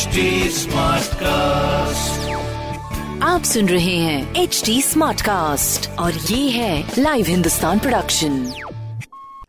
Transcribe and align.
HD 0.00 0.12
cast 1.14 2.30
आप 3.22 3.42
सुन 3.42 3.68
रहे 3.68 3.96
हैं 3.96 4.34
एच 4.34 4.62
डी 4.66 4.82
स्मार्ट 4.82 5.20
कास्ट 5.20 5.90
और 5.90 6.12
ये 6.12 6.50
है 6.50 6.92
लाइव 6.98 7.26
हिंदुस्तान 7.26 7.78
प्रोडक्शन 7.78 8.52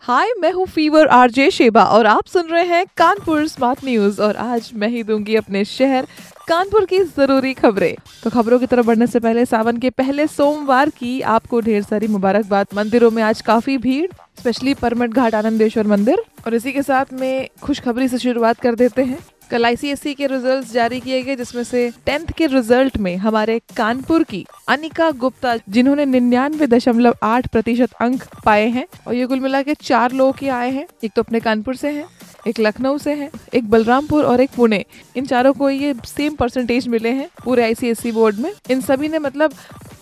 हाय 0.02 0.34
मैं 0.40 0.52
हूँ 0.52 0.66
फीवर 0.66 1.08
आरजे 1.08 1.52
शेबा 1.52 1.84
और 1.84 2.06
आप 2.06 2.26
सुन 2.26 2.48
रहे 2.48 2.64
हैं 2.64 2.86
कानपुर 2.98 3.48
स्मार्ट 3.48 3.86
न्यूज़ 3.86 4.22
और 4.22 4.36
आज 4.36 4.72
मैं 4.76 4.88
ही 4.88 5.04
दूँगी 5.04 5.36
अपने 5.36 5.66
शहर 5.66 6.08
कानपुर 6.48 6.86
की 6.86 7.00
ज़रूरी 7.00 7.54
खबरें। 7.54 7.96
तो 8.24 8.30
खबरों 8.30 8.60
की 8.60 8.66
तरफ़ 8.66 8.86
बढ़ने 8.86 9.08
से 9.08 9.20
पहले 9.20 9.46
सावन 9.46 9.78
के 9.78 9.90
पहले 9.90 10.28
सोमवार 10.28 10.90
की 10.90 11.22
आपको 11.22 11.62
ढेर 11.62 11.84
सारी 11.84 12.08
मुबारकबाद। 12.08 12.68
मंदिरों 12.76 13.12
में 13.12 13.24
आज 13.24 13.42
काफ़ी 13.42 13.78
भीड़ 13.78 14.12
स्पेशली 14.40 14.74
परमट 14.74 15.10
घाट 15.10 15.36
आनंदेश्वर 15.36 15.88
मंदिर। 15.88 16.24
और 16.48 16.56
इसी 16.56 16.72
के 16.72 16.82
साथ 16.84 17.06
में 17.14 17.48
खुशखबरी 17.62 18.08
से 18.08 18.18
शुरुआत 18.18 18.60
कर 18.60 18.76
देते 18.76 19.04
हैं। 19.04 19.20
कल 19.52 19.66
आईसीएसई 19.66 20.14
के 20.14 20.28
रिजल्ट्स 20.28 20.72
जारी 20.74 21.00
किए 21.00 21.22
गए, 21.22 21.36
जिसमें 21.36 21.64
से 21.64 21.90
टेंथ 22.06 22.32
के 22.38 22.46
रिज़ल्ट 22.48 22.98
में 22.98 23.16
हमारे 23.18 23.60
कानपुर 23.78 24.24
की 24.24 24.46
अनिका 24.70 25.10
गुप्ता, 25.14 25.56
जिन्होंने 25.70 26.06
निन्यानवे 26.06 26.68
दशमलव 26.68 27.16
आठ 27.24 27.48
प्रतिशत 27.48 27.94
अंक 28.02 28.24
पाए 28.46 28.68
हैं 28.68 28.86
और 29.08 29.14
ये 29.14 29.26
कुल 29.26 29.40
मिला 29.40 29.62
के 29.62 29.74
चार 29.74 30.12
लोग 30.12 30.36
ही 30.42 30.48
आए 30.50 30.70
हैं। 30.72 30.86
एक 31.04 31.12
तो 31.16 31.22
अपने 31.22 31.40
कानपुर 31.40 31.76
से 31.76 31.90
हैं, 31.90 32.06
एक 32.48 32.60
लखनऊ 32.60 32.98
से 32.98 33.14
है, 33.14 33.30
एक 33.54 33.70
बलरामपुर 33.70 34.26
और 34.26 34.42
एक 34.42 34.50
पुणे। 34.56 34.84
इन 35.16 35.26
चारों 35.26 35.54
को 35.54 35.70
ये 35.70 35.94
सेम 36.08 36.36
परसेंटेज 36.36 36.88
मिले 36.88 37.10
हैं 37.10 37.28
पूरे 37.44 37.64
आईसीएसई 37.64 38.12
बोर्ड 38.12 38.40
में। 38.40 38.52
इन 38.72 38.82
सभी 38.82 39.08
ने 39.08 39.20
मतलब 39.20 39.54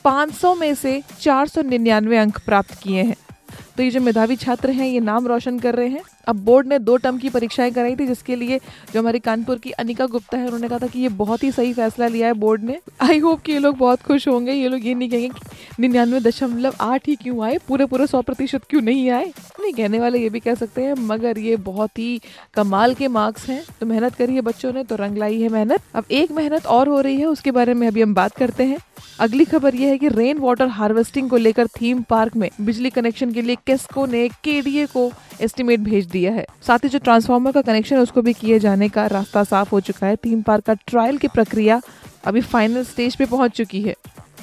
500 0.04 0.54
में 0.56 0.74
से 0.76 1.02
चार 1.22 1.48
सौ 1.48 1.62
निन्यानवे 1.62 2.18
अंक 2.18 2.40
प्राप्त 2.46 2.78
किए 2.84 3.04
हैं। 3.04 3.16
तो 3.78 3.84
ये 3.84 3.90
जो 3.90 4.02
मेधावी 4.02 4.36
छात्र 4.36 4.70
हैं, 4.70 4.88
ये 4.88 5.00
नाम 5.00 5.28
रोशन 5.28 5.60
कर 5.60 5.76
रहे 5.76 5.88
हैं। 5.88 6.02
अब 6.30 6.36
बोर्ड 6.36 6.68
ने 6.68 6.80
दो 6.80 6.98
टर्म 6.98 7.18
की 7.18 7.30
परीक्षाएँ 7.30 7.72
कराई 7.72 7.96
थी, 7.96 8.08
जिसके 8.08 8.36
लिए 8.36 8.60
जो 8.94 9.00
हमारी 9.00 9.20
कानपुर 9.20 9.58
की 9.58 9.72
अनिका 9.72 10.06
गुप्ता 10.06 10.38
है, 10.38 10.46
उन्होंने 10.46 10.68
कहा 10.70 10.80
था 10.80 10.88
कि 10.88 11.00
ये 11.00 11.10
बहुत 11.10 11.44
ही 11.44 11.52
सही 11.52 11.74
फैसला 11.74 12.08
लिया 12.08 12.28
है 12.28 12.34
बोर्ड 12.34 12.64
ने। 12.64 12.80
आई 13.02 13.20
होप 13.20 13.42
कि 13.42 13.52
ये 13.52 13.60
लोग 13.60 13.78
बहुत 13.78 14.02
खुश 14.02 14.28
होंगे। 14.28 14.52
ये 14.52 14.68
लोग 14.68 14.86
ये 14.86 14.94
नहीं 14.94 15.10
कहेंगे 15.10 15.30
कि 15.30 15.82
निन्यानवे 15.82 16.20
दशमलव 16.20 16.76
आठ 16.82 17.08
ही 17.08 17.16
क्यों 17.16 17.44
आए? 17.44 17.58
पूरे 17.68 17.86
पूरे 17.86 18.08
सौ 18.08 18.22
प्रतिशत 18.22 18.62
क्यों 18.70 18.82
नहीं 18.82 19.10
आए? 19.10 19.26
नहीं, 19.60 19.74
कहने 19.74 20.00
वाले 20.00 20.20
ये 20.20 20.30
भी 20.30 20.40
कह 20.40 20.56
सकते 20.56 20.82
हैं, 20.82 20.94
मगर 20.94 21.40
ये 21.40 21.56
बहुत 21.56 22.00
ही 22.00 22.22
कमाल 22.54 22.94
के 22.94 23.08
मार्क्स 23.08 23.50
हैं। 23.50 23.64
तो 23.80 23.86
मेहनत 23.86 24.16
करी 24.16 24.36
है 24.36 24.42
बच्चों 24.42 24.74
ने 24.74 24.84
तो 24.84 24.96
रंग 24.96 25.18
लाई 25.18 25.42
है 25.42 25.50
मेहनत। 25.50 25.82
अब 25.96 26.06
एक 26.12 26.32
मेहनत 26.32 26.66
और 26.66 26.90
हो 26.90 27.02
रही 27.02 27.18
है, 27.18 27.26
उसके 27.26 27.52
बारे 27.52 27.74
में 27.74 27.88
अभी 27.88 28.02
हम 28.02 28.14
बात 28.14 28.36
करते 28.36 28.64
हैं। 28.64 28.78
अगली 29.20 29.46
खबर 29.46 29.76
यह 29.76 29.88
है 29.88 29.98
कि 29.98 30.08
रेन 30.08 30.38
वाटर 30.38 30.68
हार्वेस्टिंग 30.68 31.30
को 31.30 31.38
लेकर 31.38 31.68
थीम 31.68 32.02
पार्क 32.02 32.36
में 32.36 32.50
बिजली 32.62 32.90
कनेक्शन 32.90 33.32
के 33.32 33.42
लिए 33.42 33.56
केस्को 33.56 34.06
ने 34.06 34.28
केडीए 34.44 34.86
को 34.86 35.12
एस्टिमेट 35.42 35.80
भेज 35.80 36.06
दिया। 36.06 36.19
है। 36.24 36.46
साथ 36.68 36.80
ही 36.84 36.90
जो 36.90 37.00
ट्रांसफार्मर 37.00 37.52
का 37.52 37.62
कनेक्शन 37.62 37.96
है, 37.96 38.02
उसको 38.02 38.22
भी 38.22 38.34
किए 38.34 38.60
जाने 38.60 38.90
का 38.90 39.06
रास्ता 39.08 39.44
साफ़ 39.44 39.70
हो 39.70 39.80
चुका 39.80 40.08
है। 40.08 40.16
थीम 40.16 40.42
पार्क 40.42 40.64
का 40.64 40.74
ट्रायल 40.74 41.18
की 41.18 41.28
प्रक्रिया 41.28 41.82
अभी 42.26 42.42
फाइनल 42.42 42.84
स्टेज 42.84 43.16
पे 43.16 43.26
पहुँच 43.26 43.52
चुकी 43.52 43.82
है। 43.82 43.96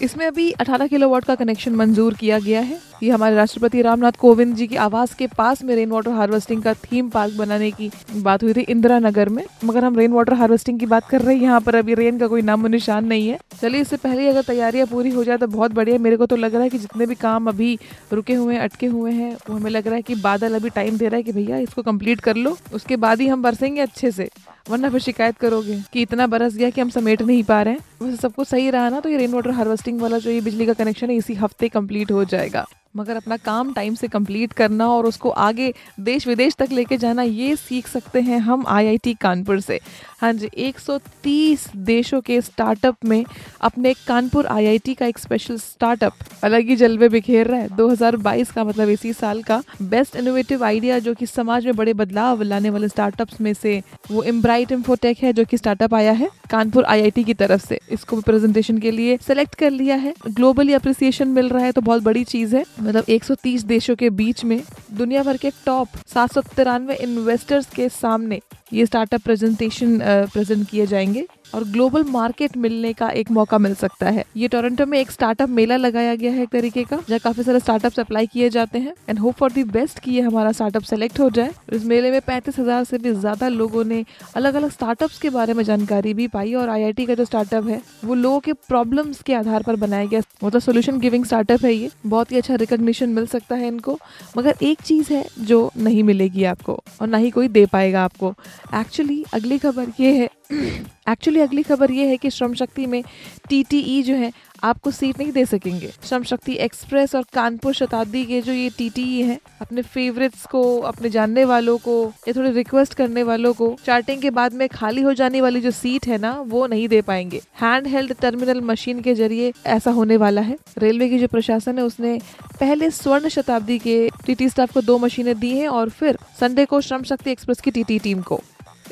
इसमें 0.03 0.27
अभी 0.27 0.51
18 0.51 0.87
किलोवाट 0.87 1.25
का 1.25 1.35
कनेक्शन 1.35 1.73
मंजूर 1.73 2.15
किया 2.15 2.39
गया 2.39 2.61
है। 2.61 2.79
ये 3.03 3.11
हमारे 3.11 3.37
राष्ट्रपति 3.37 3.83
रामनाथ 3.83 4.13
कोविंद 4.13 4.55
जी 4.57 4.67
की 4.67 4.77
आवास 4.79 5.15
के 5.15 5.27
पास 5.29 5.63
में 5.65 5.75
रेन 5.77 5.91
वाटर 5.91 6.11
हार्वेस्टिंग 6.11 6.63
का 6.63 6.75
थीम 6.75 7.09
पार्क 7.11 7.35
बनाने 7.35 7.71
की 7.71 7.91
बात 8.17 8.43
हुई 8.43 8.53
थी 8.53 8.61
इंदिरा 8.63 8.99
नगर 8.99 9.29
में। 9.29 9.43
मगर 9.65 9.85
हम 9.85 9.99
रेन 9.99 10.13
वाटर 10.13 10.35
हार्वेस्टिंग 10.35 10.79
की 10.81 10.87
बात 10.87 11.09
कर 11.09 11.23
रहे 11.23 11.35
हैं 11.35 11.43
यहाँ 11.43 11.61
पर, 11.61 11.75
अभी 11.75 11.95
रेन 11.95 12.19
का 12.19 12.27
कोई 12.27 12.43
नामो 12.43 12.69
निशान 12.69 13.05
नहीं 13.07 13.29
है। 13.29 13.39
चलिए, 13.61 13.81
इससे 13.81 13.97
पहले 13.97 14.29
अगर 14.29 14.43
तैयारियाँ 14.45 14.87
पूरी 14.87 15.11
हो 15.11 15.25
जाए 15.25 15.39
तो 15.39 15.47
बहुत 15.47 15.73
बढ़िया 15.73 15.99
मेरे 15.99 16.17
को 16.17 16.27
तो 16.27 16.37
लग 16.37 16.55
रहा 16.55 16.63
है 16.63 16.71
कि 16.71 16.79
जितने 16.79 17.07
भी 17.07 17.15
काम 17.17 17.49
अभी 17.49 17.79
रुके 18.13 18.35
हुए 18.35 18.55
हैं, 18.55 18.61
अटके 18.61 18.87
हुए 18.87 19.13
हैं, 19.13 19.33
वो 19.49 19.57
हमें 19.57 19.71
लग 19.71 19.87
रहा 19.87 19.97
है 19.97 20.03
कि 20.03 20.15
बादल 20.17 20.55
अभी 20.55 20.71
टाइम 20.71 20.99
दे 20.99 21.09
रहा 21.09 21.17
है 21.17 21.23
कि 21.23 21.33
भैया 21.33 21.59
इसको 21.59 21.83
कंप्लीट 21.83 22.21
कर 22.21 22.37
लो। 22.37 22.57
उसके 22.75 22.97
बाद 22.97 23.21
ही 23.21 23.27
हम 23.29 23.43
बरसेंगे 23.43 23.81
अच्छे 23.81 24.11
से। 24.11 24.29
वरना 24.71 24.89
फिर 24.91 25.01
शिकायत 25.01 25.37
करोगे 25.39 25.83
कि 25.93 26.03
इतना 26.03 26.27
बरस 26.27 26.55
गया 26.57 26.71
कि 26.71 26.81
हम 26.81 26.89
समेट 26.91 27.23
नहीं 27.23 27.43
पा 27.45 27.61
रहे 27.63 27.75
हैं। 27.75 27.81
वैसे 28.03 28.17
सब 28.17 28.33
कुछ 28.35 28.49
सही 28.49 28.71
रहा 28.71 28.89
ना 28.89 29.01
तो 29.01 29.09
ये 29.09 29.17
रेन 29.17 29.33
वाटर 29.33 29.51
हार्वेस्टिंग 29.51 30.01
वाला 30.01 30.19
जो 30.19 30.31
ये 30.31 30.41
बिजली 30.41 30.67
का 30.67 30.73
कनेक्शन 30.75 31.11
है, 31.11 31.17
इसी 31.17 31.35
हफ़्ते 31.35 31.69
कंप्लीट 31.69 32.13
हो 32.13 32.25
जाएगा। 32.27 32.66
मगर 32.97 33.17
अपना 33.17 33.37
काम 33.37 33.73
टाइम 33.73 33.95
से 33.95 34.09
कंप्लीट 34.09 34.53
करना 34.53 34.89
और 34.89 35.07
उसको 35.07 35.31
आगे 35.31 35.73
देश 36.01 36.27
विदेश 36.27 36.55
तक 36.55 36.69
लेके 36.73 36.97
जाना, 36.97 37.23
ये 37.23 37.57
सीख 37.57 37.89
सकते 37.89 38.21
हैं 38.21 38.39
हम 38.39 38.65
आईआईटी 38.69 39.15
कानपुर 39.15 39.61
से। 39.61 39.81
हाँ 40.21 40.33
जी 40.33 40.49
130 40.59 41.67
देशों 41.77 42.21
के 42.21 42.41
स्टार्टअप 42.41 42.97
में 43.05 43.25
अपने 43.61 43.93
कानपुर 44.07 44.47
आईआईटी 44.47 44.95
का 44.95 45.07
एक 45.07 45.19
स्पेशल 45.19 45.57
स्टार्टअप 45.57 46.13
अलग 46.43 46.69
ही 46.69 46.77
जलवे 46.77 47.09
बिखेर 47.09 47.47
रहा 47.47 47.61
है। 47.61 47.69
2022 47.69 48.51
का 48.51 48.65
मतलब 48.65 48.89
इसी 48.89 49.13
साल 49.13 49.43
का 49.43 49.63
बेस्ट 49.83 50.17
इनोवेटिव 50.17 50.65
आइडिया 50.65 50.99
जो 50.99 51.15
कि 51.15 51.27
समाज 51.27 51.67
में 51.67 51.77
बड़े 51.77 51.95
बदलाव 51.95 52.43
लाने 52.43 52.71
वाले 52.71 52.89
स्टार्टअप्स 52.89 53.41
में 53.41 53.53
से 53.55 53.83
वो 54.11 54.23
इम्ब्राइट 54.23 54.73
इम्फोटेक 54.73 55.19
है 55.19 55.33
जो 55.33 55.45
कि 55.45 55.57
स्टार्टअप 55.57 55.95
आया 55.95 56.13
है 56.13 56.31
कानपुर 56.51 56.85
आईआईटी 56.85 57.25
की 57.25 57.35
तरफ़ 57.35 57.67
से। 57.67 57.79
इसको 57.91 58.21
प्रेजेंटेशन 58.21 58.79
के 58.79 58.91
लिए 58.91 59.19
सेलेक्ट 59.27 59.55
कर 59.55 59.71
लिया 59.71 59.97
है। 59.97 60.15
ग्लोबली 60.29 60.73
अप्रिसिएशन 60.73 61.29
मिल 61.29 61.49
रहा 61.49 61.65
है 61.65 61.73
तो 61.73 61.81
बहुत 61.81 62.03
बड़ी 62.03 62.25
चीज़ 62.25 62.57
है। 62.57 62.65
मतलब 62.87 63.05
130 63.11 63.65
देशों 63.65 63.95
के 63.97 64.11
बीच 64.11 64.45
में 64.45 64.61
दुनिया 64.93 65.23
भर 65.23 65.37
के 65.37 65.51
टॉप 65.67 65.97
सात 66.07 66.33
सौ 66.33 66.41
तिरानवे 66.57 66.95
इन्वेस्टर्स 66.95 67.67
के 67.75 67.89
सामने 67.89 68.41
ये 68.73 68.87
स्टार्टअप 68.87 69.23
प्रेजेंटेशन 69.23 69.99
प्रेजेंट 70.33 70.69
किए 70.71 70.87
जाएँगे। 70.87 71.27
और 71.55 71.65
ग्लोबल 71.65 72.05
मार्केट 72.05 72.57
मिलने 72.57 72.93
का 72.93 73.09
एक 73.11 73.31
मौका 73.31 73.59
मिल 73.59 73.75
सकता 73.75 74.11
है। 74.11 74.25
ये 74.37 74.49
टोरंटो 74.49 74.87
में 74.87 74.99
एक 74.99 75.11
स्टार्टअप 75.11 75.49
मेला 75.49 75.77
लगाया 75.77 76.15
गया 76.15 76.33
है 76.33 76.43
एक 76.43 76.49
तरीके 76.49 76.85
का, 76.85 76.99
जहाँ 77.09 77.19
काफ़ी 77.19 77.43
सारे 77.43 77.61
स्टार्टअप 77.61 78.01
अप्लाई 78.01 78.27
किए 78.27 78.49
जाते 78.51 78.79
हैं। 78.79 78.95
And 79.09 79.19
hope 79.19 79.35
for 79.35 79.53
the 79.53 79.65
best 79.67 79.99
की 79.99 80.15
ये 80.15 80.21
हमारा 80.21 80.53
स्टार्टअप 80.53 80.83
सेलेक्ट 80.83 81.21
हो 81.21 81.29
जाए। 81.31 81.51
इस 81.73 81.85
मेले 81.85 82.11
में 82.11 82.21
पैंतीस 82.21 82.59
हज़ार 82.59 82.85
से 82.85 82.99
भी 82.99 83.13
ज़्यादा 83.13 83.49
लोगों 83.49 83.85
ने 83.85 84.05
अलग 84.37 84.55
अलग 84.55 84.71
स्टार्टअप्स 84.71 85.19
के 85.19 85.31
बारे 85.31 85.55
में 85.55 85.63
जानकारी 85.65 86.15
भी 86.15 86.27
पाई 86.29 86.55
और 86.55 86.69
आईआईटी 86.69 87.07
का 87.07 87.15
जो 87.15 87.25
स्टार्टअप 87.25 87.69
है, 87.69 87.81
वो 88.05 88.15
लोगों 88.15 88.41
के 88.41 88.53
प्रॉब्लम्स 88.53 89.23
के 89.23 89.35
आधार 89.35 89.63
पर 89.63 89.77
बनाया 89.77 90.07
गया। 90.07 90.21
मतलब 90.45 90.61
सोल्यूशन 90.61 90.99
गिविंग 91.01 91.25
स्टार्टअप 91.25 91.65
है 91.65 91.75
ये। 91.75 91.91
बहुत 92.07 92.33
ही 92.33 92.37
अच्छा 92.37 92.55
रिकॉग्निशन 92.55 93.09
मिल 93.11 93.27
सकता 93.27 93.57
है 93.57 93.69
इनको। 93.69 93.99
मगर 94.39 94.55
एक 94.63 94.81
चीज़ 94.81 95.13
है 95.13 95.25
जो 95.41 95.71
नहीं 95.77 96.03
मिलेगी 96.03 96.45
आपको 96.45 96.83
और 97.01 97.09
ना 97.09 97.19
ही 97.19 97.31
कोई 97.31 97.49
दे 97.49 97.67
पाएगा 97.67 98.05
आपको। 98.05 98.35
एक्चुअली 98.75 99.25
अगली 99.35 99.59
खबर 99.59 99.93
ये 100.01 100.13
है। 100.17 100.29
एक्चुअली 101.09 101.41
अगली 101.41 101.63
खबर 101.63 101.91
ये 101.91 102.07
है 102.07 102.17
कि 102.17 102.31
श्रम 102.31 102.55
शक्ति 102.55 102.87
में 102.87 103.03
टीटीई 103.49 104.03
जो 104.03 104.15
है, 104.15 104.33
आपको 104.65 104.91
सीट 104.91 105.19
नहीं 105.19 105.33
दे 105.33 105.45
सकेंगे। 105.45 105.91
श्रम 106.05 106.23
शक्ति 106.23 106.53
एक्सप्रेस 106.55 107.15
और 107.15 107.25
कानपुर 107.33 107.75
शताब्दी 107.75 108.25
के 108.25 108.41
जो 108.43 108.53
ये 108.53 108.71
टीटीई 108.79 109.21
है, 109.23 109.39
अपने 109.61 109.83
फेवरेट्स 109.83 110.47
को, 110.47 110.63
अपने 110.81 111.11
जानने 111.11 111.45
वालों 111.45 111.77
को, 111.79 112.13
या 112.29 112.33
थोड़े 112.33 112.51
रिक्वेस्ट 112.51 112.95
करने 112.95 113.23
वालों 113.23 113.53
को 113.53 113.77
चार्टिंग 113.87 114.23
के 114.23 114.31
बाद 114.31 114.55
में 114.55 114.69
खाली 114.69 115.03
हो 115.03 115.15
जाने 115.15 115.41
वाली 115.41 115.61
जो 115.61 115.71
सीट 115.71 116.07
है 116.07 116.19
ना, 116.19 116.33
वो 116.41 116.67
नहीं 116.67 116.89
दे 116.89 117.01
पाएँगे। 117.03 117.41
हैंड 117.61 117.87
हेल्ड 117.87 118.13
टर्मिनल 118.13 118.61
मशीन 118.61 119.01
के 119.01 119.15
ज़रिए 119.15 119.53
ऐसा 119.67 119.91
होने 119.91 120.17
वाला 120.17 120.41
है। 120.41 120.59
रेलवे 120.79 121.09
की 121.09 121.19
जो 121.19 121.29
प्रशासन 121.29 121.79
है, 121.79 121.85
उसने 121.85 122.19
पहले 122.61 122.91
स्वर्ण 122.91 123.29
शताब्दी 123.29 123.79
के 123.79 124.09
टीटी 124.27 124.49
स्टाफ 124.49 124.73
को 124.73 124.81
दो 124.81 124.99
मशीनें 124.99 125.39
दी 125.39 125.57
हैं 125.59 125.69
और 125.69 125.89
फिर 125.91 126.19
संडे 126.41 126.65
को 126.65 126.81
श्रम 126.81 127.03
शक्ति 127.03 127.31
एक्सप्रेस 127.31 127.61
की 127.61 127.71
टीटी 127.71 127.99
टीम 127.99 128.23
को। 128.23 128.41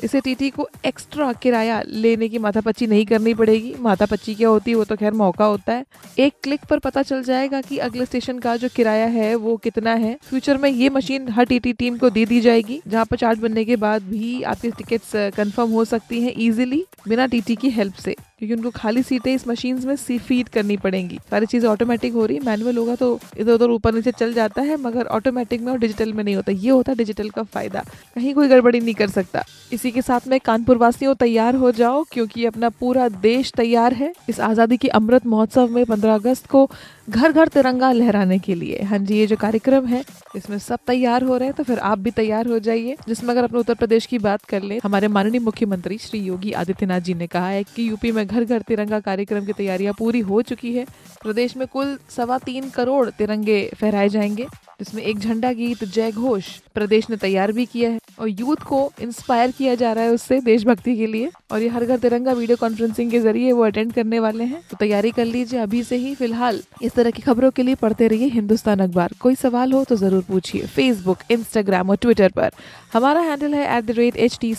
इसे 0.03 0.19
टीटी 0.21 0.49
को 0.49 0.67
एक्स्ट्रा 0.85 1.31
किराया 1.33 1.81
लेने 1.87 2.27
की 2.29 2.37
माथा 2.37 2.61
पच्ची 2.61 2.87
नहीं 2.87 3.05
करनी 3.05 3.33
पड़ेगी। 3.33 3.73
माथा 3.79 4.05
पच्ची 4.05 4.35
क्या 4.35 4.49
होती 4.49 4.71
है, 4.71 4.77
वो 4.77 4.83
तो 4.83 4.95
खैर 4.95 5.13
मौका 5.13 5.45
होता 5.45 5.73
है। 5.73 5.85
एक 6.19 6.33
क्लिक 6.43 6.65
पर 6.69 6.79
पता 6.79 7.01
चल 7.01 7.23
जाएगा 7.23 7.61
कि 7.61 7.77
अगले 7.77 8.05
स्टेशन 8.05 8.39
का 8.39 8.55
जो 8.57 8.69
किराया 8.75 9.05
है, 9.07 9.33
वो 9.35 9.55
कितना 9.57 9.93
है। 9.93 10.17
फ्यूचर 10.23 10.57
में 10.57 10.69
ये 10.69 10.89
मशीन 10.89 11.29
हर 11.29 11.45
टीटी 11.45 11.73
टीम 11.73 11.97
को 11.97 12.09
दे 12.09 12.25
दी 12.25 12.41
जाएगी, 12.41 12.81
जहाँ 12.87 13.05
पर 13.05 13.17
चार्ज 13.17 13.39
बनने 13.39 13.65
के 13.65 13.75
बाद 13.75 14.03
भी 14.03 14.41
आपकी 14.43 14.71
टिकट 14.71 15.33
कंफर्म 15.35 15.71
हो 15.71 15.85
सकती 15.85 16.21
है 16.21 16.31
इजिली 16.31 16.83
बिना 17.07 17.25
टीटी 17.27 17.55
की 17.55 17.69
हेल्प 17.69 17.93
से। 17.95 18.15
क्योंकि 18.39 18.53
उनको 18.53 18.69
खाली 18.71 19.01
सीटें 19.03 19.33
इस 19.33 19.47
मशीन 19.47 19.79
में 19.85 19.95
फ़ीड 19.95 20.49
करनी 20.49 20.75
पड़ेंगी। 20.77 21.19
सारी 21.29 21.45
चीज़ें 21.45 21.67
ऑटोमेटिक 21.69 22.13
हो 22.13 22.25
रही 22.25 22.39
मैनुअल 22.45 22.77
होगा 22.77 22.95
तो 22.95 23.19
इधर 23.37 23.51
उधर 23.53 23.69
ऊपर 23.69 23.93
नीचे 23.93 24.11
चल 24.11 24.33
जाता 24.33 24.61
है, 24.61 24.77
मगर 24.77 25.05
ऑटोमेटिक 25.07 25.61
में 25.61 25.71
और 25.71 25.77
डिजिटल 25.79 26.11
में 26.13 26.23
नहीं 26.23 26.35
होता। 26.35 26.51
ये 26.51 26.69
होता 26.69 26.91
है 26.91 26.97
डिजिटल 26.97 27.29
का 27.29 27.43
फ़ायदा। 27.43 27.83
कहीं 28.15 28.33
कोई 28.33 28.47
गड़बड़ी 28.47 28.79
नहीं 28.79 28.93
कर 28.93 29.09
सकता। 29.09 29.43
इसी 29.73 29.91
के 29.91 30.01
साथ 30.01 30.27
में 30.27 30.39
कानपुर 30.39 30.77
वासियों 30.77 31.13
तैयार 31.15 31.55
हो 31.55 31.71
जाओ, 31.71 32.03
क्योंकि 32.11 32.45
अपना 32.45 32.69
पूरा 32.71 33.07
देश 33.09 33.51
तैयार 33.57 33.93
है। 33.93 34.13
इस 34.29 34.39
आज़ादी 34.41 34.77
के 34.77 34.87
अमृत 34.89 35.25
महोत्सव 35.27 35.67
में 35.67 35.85
पंद्रह 35.85 36.13
अगस्त 36.15 36.47
को 36.47 36.69
घर 37.07 37.31
घर 37.31 37.47
तिरंगा 37.47 37.91
लहराने 37.91 38.37
के 38.39 38.55
लिए। 38.55 38.81
हाँ 38.81 38.97
जी, 38.99 39.17
ये 39.17 39.27
जो 39.27 39.35
कार्यक्रम 39.35 39.85
है, 39.85 40.03
इसमें 40.35 40.57
सब 40.59 40.79
तैयार 40.87 41.23
हो 41.23 41.37
रहे 41.37 41.47
हैं 41.47 41.55
तो 41.57 41.63
फिर 41.63 41.79
आप 41.79 41.99
भी 41.99 42.11
तैयार 42.11 42.47
हो 42.47 42.59
जाइए। 42.59 42.95
जिसमें 43.07 43.29
अगर 43.29 43.43
अपने 43.43 43.59
उत्तर 43.59 43.73
प्रदेश 43.73 44.05
की 44.05 44.17
बात 44.19 44.45
कर 44.45 44.63
ले, 44.63 44.79
हमारे 44.83 45.07
माननीय 45.07 45.39
मुख्यमंत्री 45.39 45.97
श्री 45.97 46.19
योगी 46.19 46.51
आदित्यनाथ 46.51 46.99
जी 46.99 47.13
ने 47.13 47.27
कहा 47.27 47.47
है 47.47 47.63
कि 47.65 47.89
यूपी 47.89 48.11
में 48.11 48.25
घर 48.27 48.43
घर 48.43 48.61
तिरंगा 48.61 48.99
कार्यक्रम 48.99 49.45
की 49.45 49.53
तैयारियाँ 49.53 49.93
पूरी 49.99 50.19
हो 50.19 50.41
चुकी 50.41 50.73
है। 50.75 50.85
प्रदेश 51.23 51.57
में 51.57 51.67
कुल 51.67 51.97
सवा 52.09 52.37
तीन 52.37 52.69
करोड़ 52.69 53.09
तिरंगे 53.09 53.63
फहराए 53.81 54.09
जाएँगे। 54.09 54.47
जिसमें 54.79 55.01
एक 55.03 55.19
झंडा 55.19 55.51
गीत 55.53 55.83
जय 55.85 56.11
घोष 56.11 56.47
प्रदेश 56.75 57.09
ने 57.09 57.15
तैयार 57.17 57.51
भी 57.51 57.65
किया 57.65 57.89
है 57.89 57.99
और 58.19 58.29
यूथ 58.29 58.63
को 58.67 58.79
इंस्पायर 59.01 59.51
किया 59.51 59.75
जा 59.75 59.91
रहा 59.93 60.03
है 60.03 60.11
उससे 60.11 60.39
देशभक्ति 60.41 60.95
के 60.97 61.07
लिए। 61.07 61.29
और 61.51 61.61
ये 61.61 61.67
हर 61.69 61.85
घर 61.85 61.97
तिरंगा 61.97 62.31
वीडियो 62.31 62.57
कॉन्फ्रेंसिंग 62.57 63.11
के 63.11 63.19
ज़रिए 63.19 63.51
वो 63.51 63.63
अटेंड 63.65 63.93
करने 63.93 64.19
वाले 64.19 64.43
हैं। 64.43 64.61
तो 64.71 64.77
तैयारी 64.79 65.11
कर 65.11 65.25
लीजिए 65.25 65.59
अभी 65.59 65.83
से 65.83 65.95
ही। 65.95 66.13
फ़िलहाल 66.15 66.61
इस 66.81 66.93
तरह 66.95 67.11
की 67.11 67.21
खबरों 67.21 67.51
के 67.51 67.63
लिए 67.63 67.75
पढ़ते 67.75 68.07
रहिए 68.07 68.27
हिंदुस्तान 68.29 68.79
अखबार। 68.79 69.13
कोई 69.19 69.35
सवाल 69.35 69.73
हो 69.73 69.83
तो 69.83 69.95
ज़रूर 69.95 70.23
पूछिए। 70.23 70.65
फेसबुक 70.65 71.19
इंस्टाग्राम 71.31 71.89
और 71.89 71.97
ट्विटर 71.97 72.31
पर। 72.31 72.51
हमारा 72.93 73.21
हैंडल 73.21 73.53
है 73.53 73.77
at 73.77 73.85
the 73.85 73.91
rate 73.91 74.17
H 74.17 74.37
T 74.41 74.53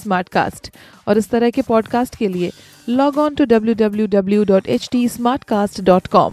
और 1.08 1.18
इस 1.18 1.30
तरह 1.30 1.50
के 1.50 1.62
पॉडकास्ट 1.62 2.16
के 2.16 2.28
लिए 2.28 2.50
log 2.88 3.18
on 3.18 3.34
to 3.34 3.44
W 3.44 3.74
W 3.74 4.06
W 4.06 4.44
dot 4.44 4.66
H 4.66 4.88
T 4.92 5.08
Smartcast 5.44 5.80
dot 5.80 6.06
com 6.06 6.32